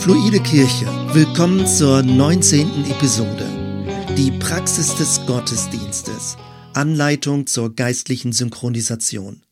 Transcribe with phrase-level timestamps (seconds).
[0.00, 2.86] Fluide Kirche, willkommen zur 19.
[2.86, 3.46] Episode.
[4.16, 6.38] Die Praxis des Gottesdienstes.
[6.72, 9.42] Anleitung zur geistlichen Synchronisation.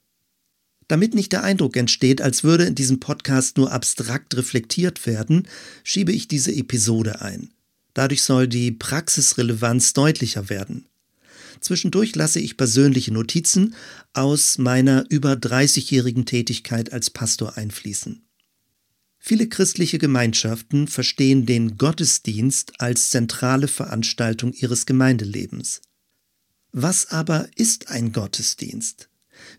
[0.88, 5.46] Damit nicht der Eindruck entsteht, als würde in diesem Podcast nur abstrakt reflektiert werden,
[5.84, 7.50] schiebe ich diese Episode ein.
[7.92, 10.86] Dadurch soll die Praxisrelevanz deutlicher werden.
[11.60, 13.74] Zwischendurch lasse ich persönliche Notizen
[14.14, 18.22] aus meiner über 30-jährigen Tätigkeit als Pastor einfließen.
[19.18, 25.82] Viele christliche Gemeinschaften verstehen den Gottesdienst als zentrale Veranstaltung ihres Gemeindelebens.
[26.72, 29.08] Was aber ist ein Gottesdienst?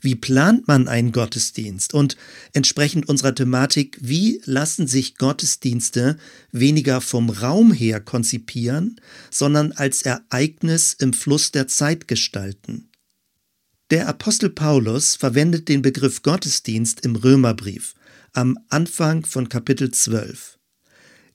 [0.01, 1.93] Wie plant man einen Gottesdienst?
[1.93, 2.17] Und
[2.53, 6.17] entsprechend unserer Thematik, wie lassen sich Gottesdienste
[6.51, 8.99] weniger vom Raum her konzipieren,
[9.31, 12.89] sondern als Ereignis im Fluss der Zeit gestalten?
[13.89, 17.95] Der Apostel Paulus verwendet den Begriff Gottesdienst im Römerbrief
[18.33, 20.59] am Anfang von Kapitel 12.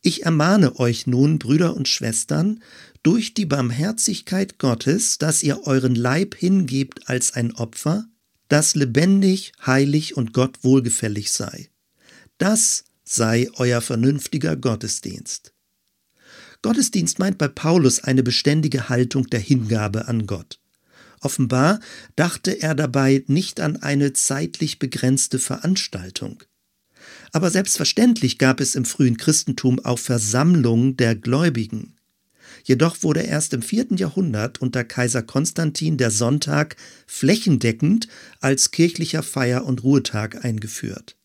[0.02, 2.62] Ich ermahne euch nun, Brüder und Schwestern,
[3.02, 8.06] durch die Barmherzigkeit Gottes, dass ihr euren Leib hingebt als ein Opfer,
[8.48, 11.70] das lebendig, heilig und Gott wohlgefällig sei.
[12.38, 15.54] Das sei euer vernünftiger Gottesdienst.
[16.62, 20.60] Gottesdienst meint bei Paulus eine beständige Haltung der Hingabe an Gott.
[21.20, 21.80] Offenbar
[22.16, 26.42] dachte er dabei nicht an eine zeitlich begrenzte Veranstaltung.
[27.34, 31.96] Aber selbstverständlich gab es im frühen Christentum auch Versammlungen der Gläubigen.
[32.62, 36.76] Jedoch wurde erst im vierten Jahrhundert unter Kaiser Konstantin der Sonntag
[37.08, 38.06] flächendeckend
[38.40, 41.16] als kirchlicher Feier- und Ruhetag eingeführt.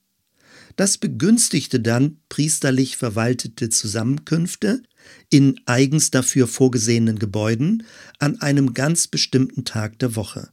[0.78, 4.82] Das begünstigte dann priesterlich verwaltete Zusammenkünfte
[5.30, 7.84] in eigens dafür vorgesehenen Gebäuden
[8.18, 10.50] an einem ganz bestimmten Tag der Woche.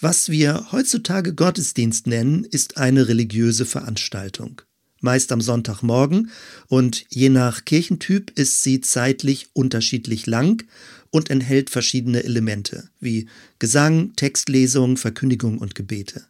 [0.00, 4.62] Was wir heutzutage Gottesdienst nennen, ist eine religiöse Veranstaltung
[5.00, 6.30] meist am Sonntagmorgen,
[6.68, 10.64] und je nach Kirchentyp ist sie zeitlich unterschiedlich lang
[11.10, 13.28] und enthält verschiedene Elemente wie
[13.58, 16.26] Gesang, Textlesung, Verkündigung und Gebete.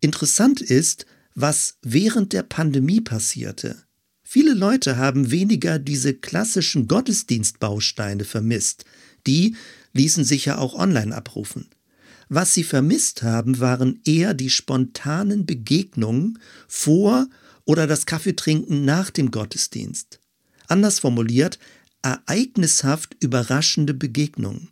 [0.00, 3.76] Interessant ist, was während der Pandemie passierte.
[4.22, 8.84] Viele Leute haben weniger diese klassischen Gottesdienstbausteine vermisst.
[9.26, 9.56] Die
[9.94, 11.68] ließen sich ja auch online abrufen.
[12.28, 17.26] Was sie vermisst haben, waren eher die spontanen Begegnungen vor
[17.68, 20.20] oder das Kaffeetrinken nach dem Gottesdienst.
[20.68, 21.58] Anders formuliert,
[22.00, 24.70] ereignishaft überraschende Begegnungen.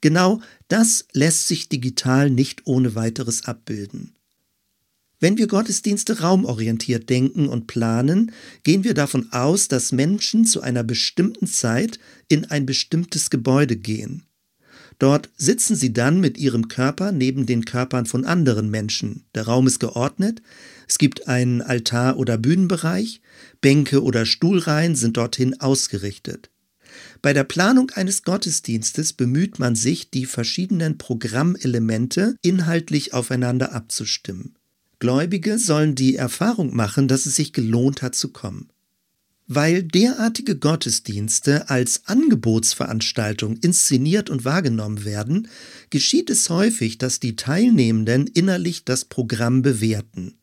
[0.00, 4.12] Genau das lässt sich digital nicht ohne weiteres abbilden.
[5.20, 8.32] Wenn wir Gottesdienste raumorientiert denken und planen,
[8.64, 14.24] gehen wir davon aus, dass Menschen zu einer bestimmten Zeit in ein bestimmtes Gebäude gehen.
[14.98, 19.24] Dort sitzen sie dann mit ihrem Körper neben den Körpern von anderen Menschen.
[19.34, 20.40] Der Raum ist geordnet,
[20.88, 23.20] es gibt einen Altar- oder Bühnenbereich,
[23.60, 26.50] Bänke oder Stuhlreihen sind dorthin ausgerichtet.
[27.20, 34.54] Bei der Planung eines Gottesdienstes bemüht man sich, die verschiedenen Programmelemente inhaltlich aufeinander abzustimmen.
[34.98, 38.70] Gläubige sollen die Erfahrung machen, dass es sich gelohnt hat zu kommen.
[39.48, 45.48] Weil derartige Gottesdienste als Angebotsveranstaltung inszeniert und wahrgenommen werden,
[45.90, 50.36] geschieht es häufig, dass die Teilnehmenden innerlich das Programm bewerten.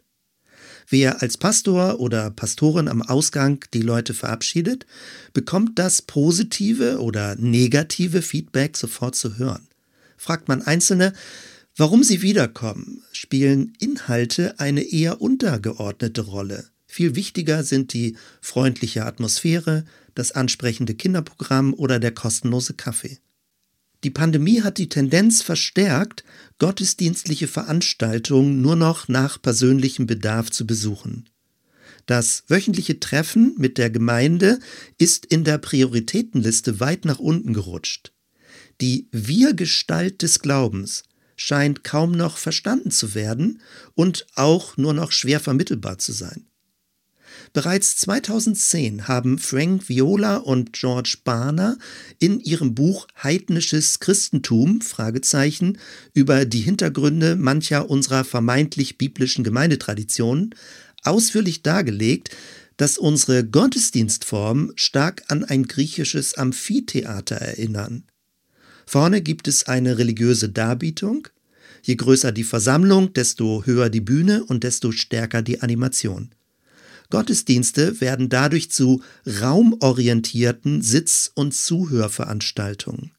[0.88, 4.86] Wer als Pastor oder Pastorin am Ausgang die Leute verabschiedet,
[5.34, 9.68] bekommt das positive oder negative Feedback sofort zu hören.
[10.18, 11.14] Fragt man Einzelne,
[11.76, 16.73] warum sie wiederkommen, spielen Inhalte eine eher untergeordnete Rolle.
[16.94, 19.84] Viel wichtiger sind die freundliche Atmosphäre,
[20.14, 23.18] das ansprechende Kinderprogramm oder der kostenlose Kaffee.
[24.04, 26.24] Die Pandemie hat die Tendenz verstärkt,
[26.60, 31.28] gottesdienstliche Veranstaltungen nur noch nach persönlichem Bedarf zu besuchen.
[32.06, 34.60] Das wöchentliche Treffen mit der Gemeinde
[35.00, 38.14] ist in der Prioritätenliste weit nach unten gerutscht.
[38.82, 41.06] Die Wir-Gestalt des Glaubens
[41.38, 43.62] scheint kaum noch verstanden zu werden
[43.96, 46.46] und auch nur noch schwer vermittelbar zu sein.
[47.54, 51.78] Bereits 2010 haben Frank Viola und George Barner
[52.18, 54.80] in ihrem Buch Heidnisches Christentum
[56.16, 60.56] über die Hintergründe mancher unserer vermeintlich biblischen Gemeindetraditionen
[61.04, 62.36] ausführlich dargelegt,
[62.78, 68.06] dass unsere Gottesdienstformen stark an ein griechisches Amphitheater erinnern.
[68.88, 71.28] Vorne gibt es eine religiöse Darbietung,
[71.86, 76.30] Je größer die Versammlung, desto höher die Bühne und desto stärker die Animation.
[77.14, 83.12] Gottesdienste werden dadurch zu raumorientierten Sitz- und Zuhörveranstaltungen.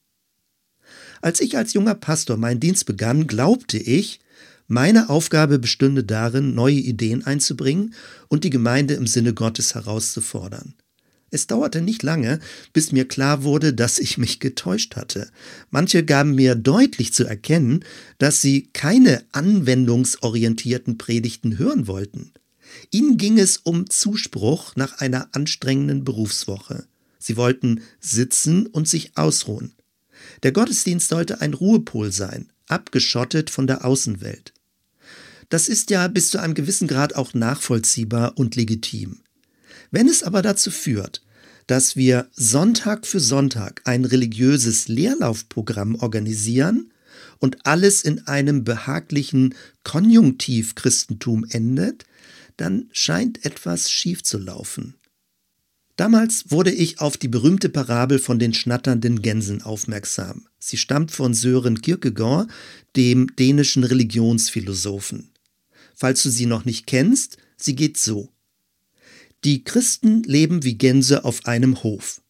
[1.22, 4.18] Als ich als junger Pastor meinen Dienst begann, glaubte ich,
[4.66, 7.94] Meine Aufgabe bestünde darin, neue Ideen einzubringen
[8.26, 10.74] und die Gemeinde im Sinne Gottes herauszufordern.
[11.30, 12.40] Es dauerte nicht lange,
[12.72, 15.30] bis mir klar wurde, dass ich mich getäuscht hatte.
[15.70, 17.84] Manche gaben mir deutlich zu erkennen,
[18.18, 22.32] dass sie keine anwendungsorientierten Predigten hören wollten.
[22.90, 26.86] Ihnen ging es um Zuspruch nach einer anstrengenden Berufswoche.
[27.18, 29.74] Sie wollten sitzen und sich ausruhen.
[30.42, 34.52] Der Gottesdienst sollte ein Ruhepol sein, abgeschottet von der Außenwelt.
[35.48, 39.20] Das ist ja bis zu einem gewissen Grad auch nachvollziehbar und legitim.
[39.90, 41.22] Wenn es aber dazu führt,
[41.66, 46.92] dass wir Sonntag für Sonntag ein religiöses Leerlaufprogramm organisieren
[47.38, 52.04] und alles in einem behaglichen Konjunktiv-Christentum endet,
[52.56, 54.94] dann scheint etwas schief zu laufen.
[55.96, 60.46] Damals wurde ich auf die berühmte Parabel von den schnatternden Gänsen aufmerksam.
[60.58, 62.50] Sie stammt von Sören Kierkegaard,
[62.96, 65.30] dem dänischen Religionsphilosophen.
[65.94, 68.30] Falls du sie noch nicht kennst, sie geht so.
[69.44, 72.22] Die Christen leben wie Gänse auf einem Hof.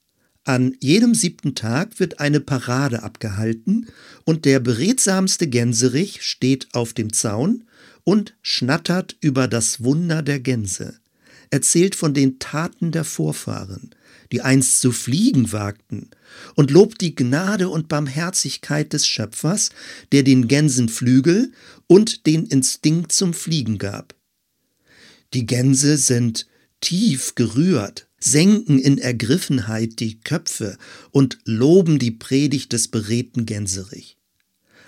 [0.44, 3.88] An jedem siebten Tag wird eine Parade abgehalten
[4.24, 7.64] und der beredsamste Gänserich steht auf dem Zaun
[8.04, 10.98] und schnattert über das Wunder der Gänse,
[11.50, 13.94] erzählt von den Taten der Vorfahren,
[14.32, 16.10] die einst zu fliegen wagten,
[16.54, 19.70] und lobt die Gnade und Barmherzigkeit des Schöpfers,
[20.12, 21.52] der den Gänsen Flügel
[21.86, 24.14] und den Instinkt zum Fliegen gab.
[25.32, 26.46] Die Gänse sind
[26.80, 30.78] tief gerührt, senken in Ergriffenheit die Köpfe
[31.10, 34.16] und loben die Predigt des beredten Gänserich.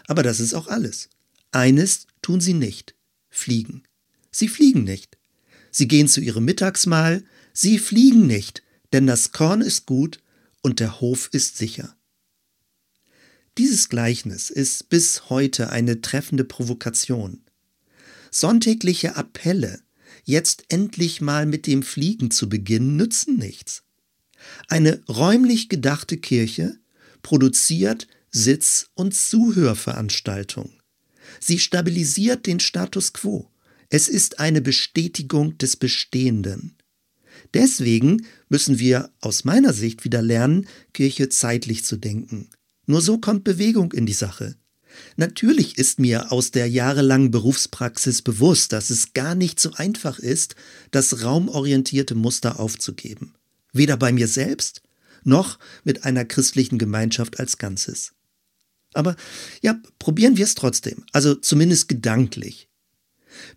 [0.06, 1.08] Aber das ist auch alles.
[1.52, 2.94] Eines tun sie nicht,
[3.36, 3.82] fliegen.
[4.30, 5.18] Sie fliegen nicht.
[5.70, 8.62] Sie gehen zu ihrem Mittagsmahl, sie fliegen nicht,
[8.92, 10.20] denn das Korn ist gut
[10.62, 11.96] und der Hof ist sicher.
[13.58, 17.42] Dieses Gleichnis ist bis heute eine treffende Provokation.
[18.30, 19.80] Sonntägliche Appelle
[20.24, 23.84] jetzt endlich mal mit dem Fliegen zu beginnen, nützen nichts.
[24.68, 26.78] Eine räumlich gedachte Kirche
[27.22, 30.75] produziert Sitz- und Zuhörveranstaltung.
[31.40, 33.50] Sie stabilisiert den Status quo.
[33.88, 36.76] Es ist eine Bestätigung des Bestehenden.
[37.54, 42.50] Deswegen müssen wir aus meiner Sicht wieder lernen, Kirche zeitlich zu denken.
[42.86, 44.56] Nur so kommt Bewegung in die Sache.
[45.16, 50.56] Natürlich ist mir aus der jahrelangen Berufspraxis bewusst, dass es gar nicht so einfach ist,
[50.90, 53.34] das raumorientierte Muster aufzugeben.
[53.72, 54.82] Weder bei mir selbst
[55.22, 58.12] noch mit einer christlichen Gemeinschaft als Ganzes.
[58.96, 59.16] Aber
[59.62, 62.68] ja, probieren wir es trotzdem, also zumindest gedanklich.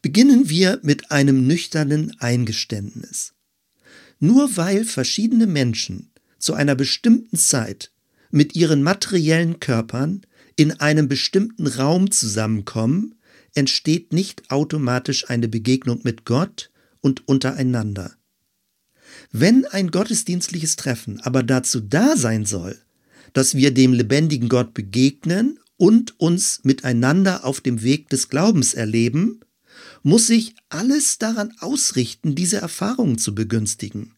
[0.02, 3.34] Beginnen wir mit einem nüchternen Eingeständnis.
[4.20, 7.92] Nur weil verschiedene Menschen zu einer bestimmten Zeit
[8.32, 10.22] mit ihren materiellen Körpern
[10.56, 13.16] in einem bestimmten Raum zusammenkommen,
[13.56, 16.70] entsteht nicht automatisch eine Begegnung mit Gott
[17.00, 18.14] und untereinander.
[19.32, 22.78] Wenn ein gottesdienstliches Treffen aber dazu da sein soll,
[23.34, 29.40] dass wir dem lebendigen Gott begegnen und uns miteinander auf dem Weg des Glaubens erleben,
[30.04, 34.16] muss sich alles daran ausrichten, diese Erfahrungen zu begünstigen.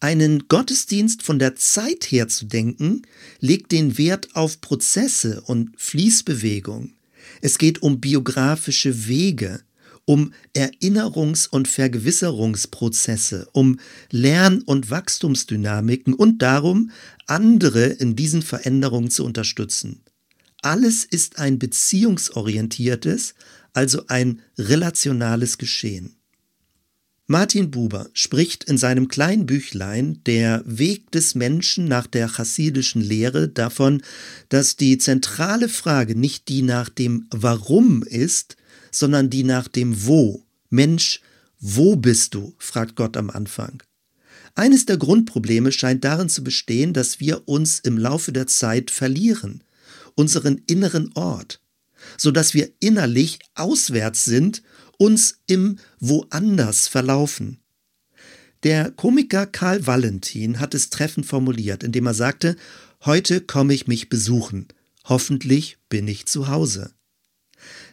[0.00, 3.02] Einen Gottesdienst von der Zeit her zu denken,
[3.38, 6.94] legt den Wert auf Prozesse und Fließbewegung.
[7.42, 9.60] Es geht um biografische Wege,
[10.10, 13.78] um Erinnerungs- und Vergewisserungsprozesse, um
[14.10, 16.90] Lern- und Wachstumsdynamiken und darum,
[17.28, 20.02] andere in diesen Veränderungen zu unterstützen.
[20.62, 23.34] Alles ist ein beziehungsorientiertes,
[23.72, 26.16] also ein relationales Geschehen.
[27.28, 33.48] Martin Buber spricht in seinem kleinen Büchlein Der Weg des Menschen nach der chassidischen Lehre
[33.48, 34.02] davon,
[34.48, 38.56] dass die zentrale Frage nicht die nach dem Warum ist,
[38.90, 40.44] sondern die nach dem Wo.
[40.68, 41.20] Mensch,
[41.60, 42.54] wo bist du?
[42.58, 43.82] fragt Gott am Anfang.
[44.54, 49.62] Eines der Grundprobleme scheint darin zu bestehen, dass wir uns im Laufe der Zeit verlieren,
[50.14, 51.60] unseren inneren Ort,
[52.16, 54.62] so dass wir innerlich auswärts sind
[55.00, 57.58] uns im Woanders verlaufen.
[58.64, 62.56] Der Komiker Karl Valentin hat es treffend formuliert, indem er sagte,
[63.06, 64.68] heute komme ich mich besuchen,
[65.04, 66.92] hoffentlich bin ich zu Hause.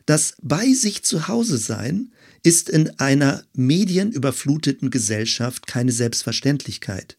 [0.07, 7.17] Das bei sich zu Hause sein ist in einer medienüberfluteten Gesellschaft keine Selbstverständlichkeit.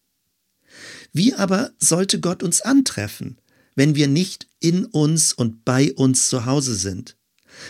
[1.12, 3.38] Wie aber sollte Gott uns antreffen,
[3.74, 7.14] wenn wir nicht in uns und bei uns zu Hause sind?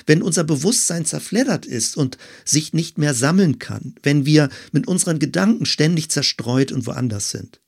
[0.06, 5.18] wenn unser Bewusstsein zerfleddert ist und sich nicht mehr sammeln kann, wenn wir mit unseren
[5.18, 7.60] Gedanken ständig zerstreut und woanders sind.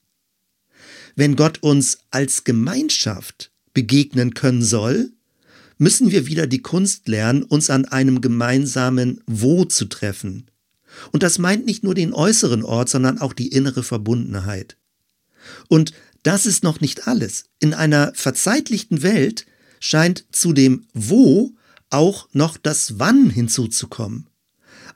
[1.17, 5.13] Wenn Gott uns als Gemeinschaft begegnen können soll,
[5.81, 10.51] müssen wir wieder die Kunst lernen, uns an einem gemeinsamen Wo zu treffen.
[11.11, 14.77] Und das meint nicht nur den äußeren Ort, sondern auch die innere Verbundenheit.
[15.69, 17.47] Und das ist noch nicht alles.
[17.61, 19.47] In einer verzeitlichten Welt
[19.81, 21.55] scheint zu dem Wo
[21.89, 24.27] auch noch das Wann hinzuzukommen.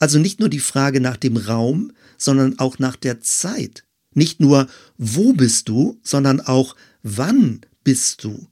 [0.01, 3.85] Also nicht nur die Frage nach dem Raum, sondern auch nach der Zeit.
[4.13, 8.49] Nicht nur wo bist du, sondern auch wann bist du.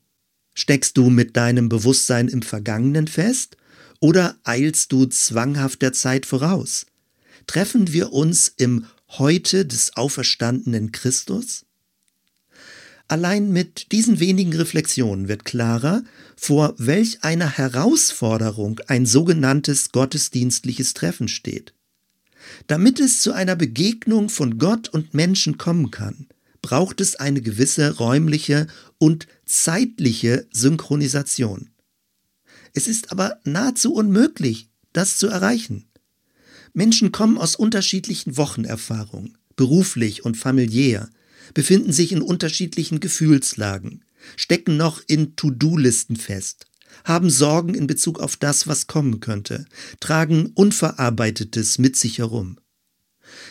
[0.54, 3.56] Steckst du mit deinem Bewusstsein im Vergangenen fest
[4.00, 6.86] oder eilst du zwanghaft der Zeit voraus?
[7.46, 11.64] Treffen wir uns im Heute des auferstandenen Christus?
[13.08, 16.02] Allein mit diesen wenigen Reflexionen wird klarer,
[16.34, 21.74] vor welch einer Herausforderung ein sogenanntes gottesdienstliches Treffen steht.
[22.68, 26.26] Damit es zu einer Begegnung von Gott und Menschen kommen kann,
[26.62, 31.70] braucht es eine gewisse räumliche und zeitliche Synchronisation.
[32.72, 35.90] Es ist aber nahezu unmöglich, das zu erreichen.
[36.72, 41.10] Menschen kommen aus unterschiedlichen Wochenerfahrungen, beruflich und familiär,
[41.52, 44.04] befinden sich in unterschiedlichen Gefühlslagen,
[44.36, 46.66] stecken noch in To-Do-Listen fest,
[47.04, 49.66] haben Sorgen in Bezug auf das, was kommen könnte,
[50.00, 52.56] tragen Unverarbeitetes mit sich herum.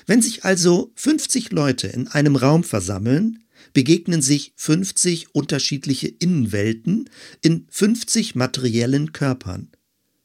[0.08, 3.44] Wenn sich also 50 Leute in einem Raum versammeln,
[3.74, 7.10] begegnen sich 50 unterschiedliche Innenwelten
[7.42, 9.70] in 50 materiellen Körpern.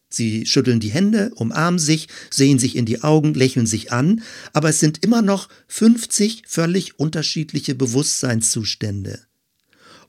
[0.08, 4.70] Sie schütteln die Hände, umarmen sich, sehen sich in die Augen, lächeln sich an, aber
[4.70, 9.20] es sind immer noch 50 völlig unterschiedliche Bewusstseinszustände.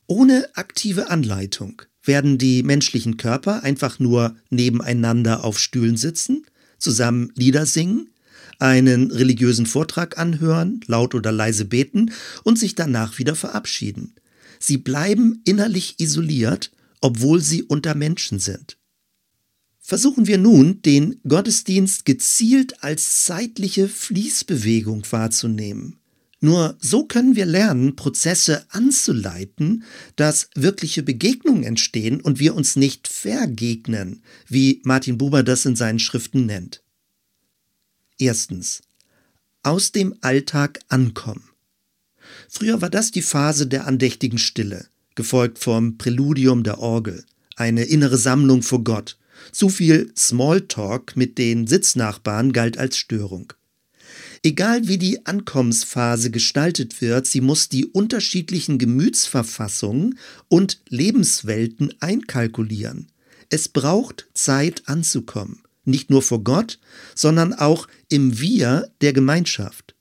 [0.05, 6.45] Ohne aktive Anleitung werden die menschlichen Körper einfach nur nebeneinander auf Stühlen sitzen,
[6.77, 8.09] zusammen Lieder singen,
[8.59, 12.11] einen religiösen Vortrag anhören, laut oder leise beten
[12.43, 14.15] und sich danach wieder verabschieden.
[14.59, 16.71] Sie bleiben innerlich isoliert,
[17.01, 18.77] obwohl sie unter Menschen sind.
[19.79, 25.99] Versuchen wir nun, den Gottesdienst gezielt als zeitliche Fließbewegung wahrzunehmen.
[26.39, 29.83] Nur so können wir lernen, Prozesse anzuleiten,
[30.15, 35.99] dass wirkliche Begegnungen entstehen und wir uns nicht vergegnen, wie Martin Buber das in seinen
[35.99, 36.83] Schriften nennt.
[38.19, 38.81] Erstens.
[39.61, 41.49] Aus dem Alltag ankommen.
[42.49, 47.23] Früher war das die Phase der andächtigen Stille, gefolgt vom Präludium der Orgel,
[47.55, 49.17] eine innere Sammlung vor Gott,
[49.51, 53.53] zu viel Smalltalk mit den Sitznachbarn galt als Störung.
[54.43, 63.11] Egal wie die Ankommensphase gestaltet wird, sie muss die unterschiedlichen Gemütsverfassungen und Lebenswelten einkalkulieren.
[63.49, 66.79] Es braucht Zeit anzukommen, nicht nur vor Gott,
[67.15, 69.95] sondern auch im Wir der Gemeinschaft.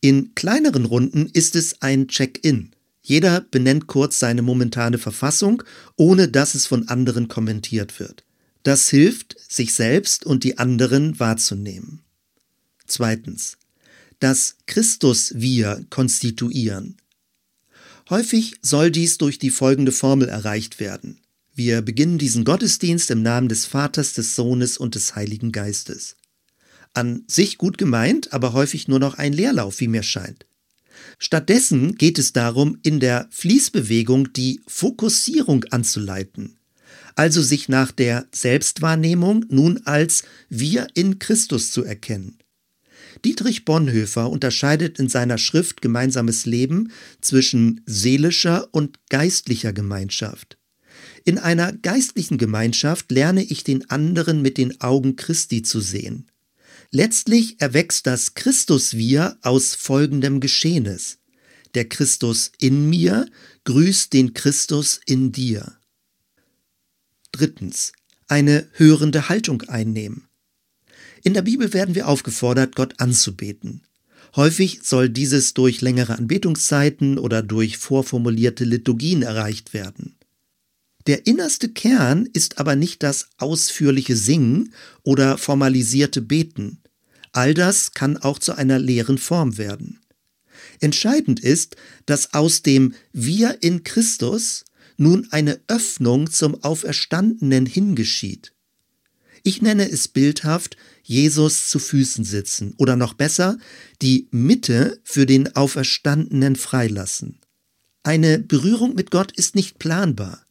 [0.00, 2.70] In kleineren Runden ist es ein Check-in.
[3.02, 5.62] Jeder benennt kurz seine momentane Verfassung,
[5.96, 8.24] ohne dass es von anderen kommentiert wird.
[8.62, 12.00] Das hilft, sich selbst und die anderen wahrzunehmen.
[12.86, 13.56] Zweitens.
[14.18, 16.98] Das Christus-Wir konstituieren.
[18.10, 21.20] Häufig soll dies durch die folgende Formel erreicht werden.
[21.54, 26.16] Wir beginnen diesen Gottesdienst im Namen des Vaters, des Sohnes und des Heiligen Geistes.
[26.94, 30.46] An sich gut gemeint, aber häufig nur noch ein Leerlauf, wie mir scheint.
[31.18, 36.56] Stattdessen geht es darum, in der Fließbewegung die Fokussierung anzuleiten
[37.14, 42.38] also sich nach der Selbstwahrnehmung nun als wir in Christus zu erkennen.
[43.24, 50.56] Dietrich Bonhoeffer unterscheidet in seiner Schrift Gemeinsames Leben zwischen seelischer und geistlicher Gemeinschaft.
[51.24, 56.30] In einer geistlichen Gemeinschaft lerne ich den anderen mit den Augen Christi zu sehen.
[56.90, 61.18] Letztlich erwächst das Christus-Wir aus folgendem Geschehnis.
[61.74, 63.26] Der Christus in mir
[63.64, 65.76] grüßt den Christus in dir.
[67.32, 67.92] Drittens.
[68.26, 70.28] Eine hörende Haltung einnehmen.
[71.22, 73.82] In der Bibel werden wir aufgefordert, Gott anzubeten.
[74.36, 80.14] Häufig soll dieses durch längere Anbetungszeiten oder durch vorformulierte Liturgien erreicht werden.
[81.06, 86.82] Der innerste Kern ist aber nicht das ausführliche Singen oder formalisierte Beten.
[87.32, 90.00] All das kann auch zu einer leeren Form werden.
[90.80, 91.76] Entscheidend ist,
[92.06, 94.64] dass aus dem Wir in Christus
[94.96, 98.52] nun eine Öffnung zum Auferstandenen hingeschieht.
[99.42, 103.58] Ich nenne es bildhaft Jesus zu Füßen sitzen oder noch besser
[104.02, 107.38] die Mitte für den Auferstandenen freilassen.
[108.02, 110.44] Eine Berührung mit Gott ist nicht planbar.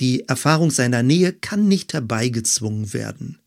[0.00, 3.38] Die Erfahrung seiner Nähe kann nicht herbeigezwungen werden.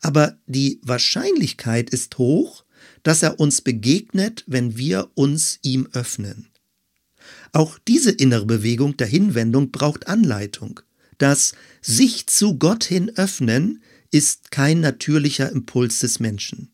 [0.00, 2.64] Aber die Wahrscheinlichkeit ist hoch,
[3.02, 6.48] dass er uns begegnet, wenn wir uns ihm öffnen.
[7.52, 10.80] Auch diese innere Bewegung der Hinwendung braucht Anleitung.
[11.18, 16.72] Das sich zu Gott hin öffnen ist kein natürlicher Impuls des Menschen.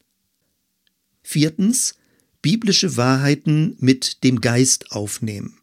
[1.22, 1.96] Viertens,
[2.42, 5.55] biblische Wahrheiten mit dem Geist aufnehmen.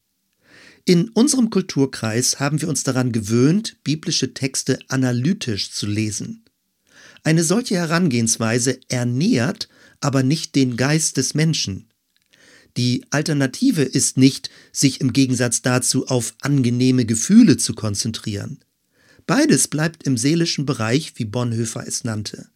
[0.86, 6.44] In unserem Kulturkreis haben wir uns daran gewöhnt, biblische Texte analytisch zu lesen.
[7.24, 9.70] Eine solche Herangehensweise ernährt
[10.02, 11.88] aber nicht den Geist des Menschen.
[12.76, 18.60] Die Alternative ist nicht, sich im Gegensatz dazu auf angenehme Gefühle zu konzentrieren.
[19.26, 22.50] Beides bleibt im seelischen Bereich, wie Bonhoeffer es nannte.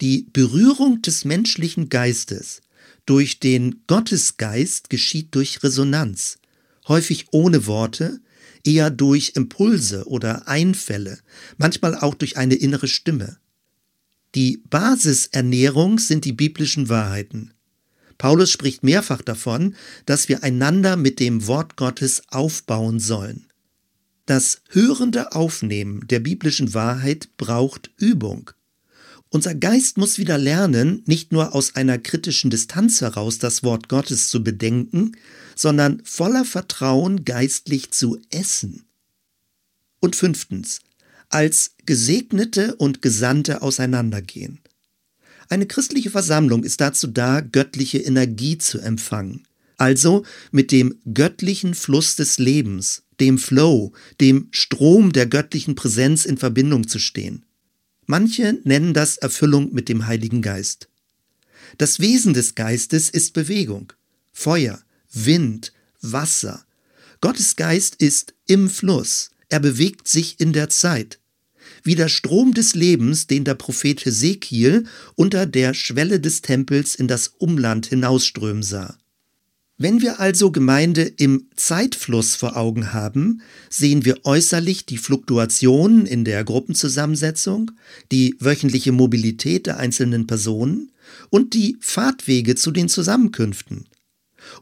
[0.00, 2.62] Die Berührung des menschlichen Geistes
[3.06, 6.39] durch den Gottesgeist geschieht durch Resonanz,
[6.90, 8.20] häufig ohne Worte,
[8.64, 11.18] eher durch Impulse oder Einfälle,
[11.56, 13.38] manchmal auch durch eine innere Stimme.
[14.34, 17.54] Die Basisernährung sind die biblischen Wahrheiten.
[18.18, 23.46] Paulus spricht mehrfach davon, dass wir einander mit dem Wort Gottes aufbauen sollen.
[24.26, 28.50] Das hörende Aufnehmen der biblischen Wahrheit braucht Übung.
[29.32, 34.28] Unser Geist muss wieder lernen, nicht nur aus einer kritischen Distanz heraus das Wort Gottes
[34.28, 35.16] zu bedenken,
[35.54, 38.86] sondern voller Vertrauen geistlich zu essen.
[40.00, 40.80] Und fünftens,
[41.28, 44.58] als Gesegnete und Gesandte auseinandergehen.
[45.48, 49.46] Eine christliche Versammlung ist dazu da, göttliche Energie zu empfangen,
[49.76, 56.36] also mit dem göttlichen Fluss des Lebens, dem Flow, dem Strom der göttlichen Präsenz in
[56.36, 57.44] Verbindung zu stehen.
[58.10, 60.88] Manche nennen das Erfüllung mit dem Heiligen Geist.
[61.78, 63.92] Das Wesen des Geistes ist Bewegung,
[64.32, 66.64] Feuer, Wind, Wasser.
[67.20, 71.20] Gottes Geist ist im Fluss, er bewegt sich in der Zeit.
[71.84, 77.06] Wie der Strom des Lebens, den der Prophet Hesekiel unter der Schwelle des Tempels in
[77.06, 78.98] das Umland hinausströmen sah.
[79.82, 83.40] Wenn wir also Gemeinde im Zeitfluss vor Augen haben,
[83.70, 87.70] sehen wir äußerlich die Fluktuationen in der Gruppenzusammensetzung,
[88.12, 90.90] die wöchentliche Mobilität der einzelnen Personen
[91.30, 93.88] und die Fahrtwege zu den Zusammenkünften.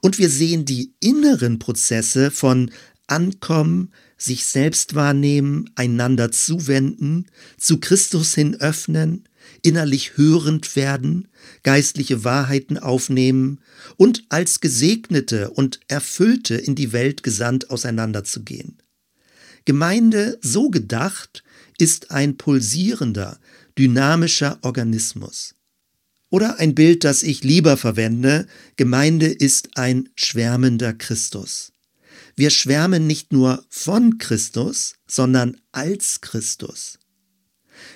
[0.03, 2.71] Und wir sehen die inneren Prozesse von
[3.09, 7.27] Ankommen, sich selbst wahrnehmen, einander zuwenden,
[7.57, 9.28] zu Christus hin öffnen,
[9.63, 11.29] innerlich hörend werden,
[11.63, 13.61] geistliche Wahrheiten aufnehmen
[13.97, 18.79] und als Gesegnete und Erfüllte in die Welt gesandt auseinanderzugehen.
[19.65, 21.43] Gemeinde so gedacht
[21.79, 23.39] ist ein pulsierender,
[23.79, 25.55] dynamischer Organismus.
[26.31, 31.73] Oder ein Bild, das ich lieber verwende, Gemeinde ist ein schwärmender Christus.
[32.37, 36.98] Wir schwärmen nicht nur von Christus, sondern als Christus.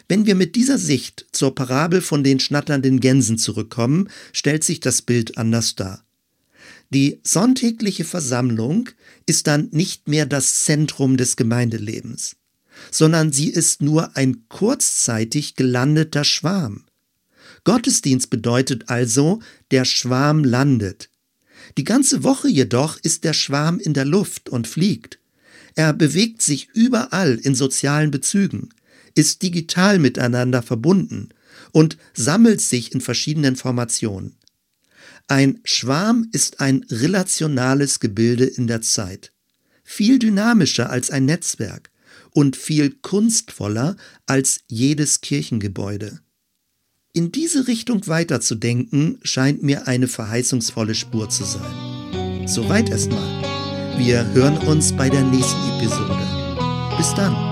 [0.08, 5.02] Wenn wir mit dieser Sicht zur Parabel von den schnatternden Gänsen zurückkommen, stellt sich das
[5.02, 6.04] Bild anders dar.
[6.90, 8.90] Die sonntägliche Versammlung
[9.24, 12.36] ist dann nicht mehr das Zentrum des Gemeindelebens,
[12.90, 16.84] sondern sie ist nur ein kurzzeitig gelandeter Schwarm.
[17.64, 19.40] Gottesdienst bedeutet also,
[19.70, 21.08] der Schwarm landet.
[21.78, 25.18] Die ganze Woche jedoch ist der Schwarm in der Luft und fliegt.
[25.74, 28.68] Er bewegt sich überall in sozialen Bezügen
[29.14, 31.31] ist digital miteinander verbunden
[31.72, 34.37] und sammelt sich in verschiedenen Formationen.
[35.29, 39.33] Ein Schwarm ist ein relationales Gebilde in der Zeit,
[39.85, 41.90] viel dynamischer als ein Netzwerk
[42.31, 43.96] und viel kunstvoller
[44.27, 46.20] als jedes Kirchengebäude.
[47.14, 52.48] In diese Richtung weiterzudenken, scheint mir eine verheißungsvolle Spur zu sein.
[52.48, 53.42] Soweit erstmal.
[53.98, 56.18] Wir hören uns bei der nächsten Episode.
[56.96, 57.51] Bis dann.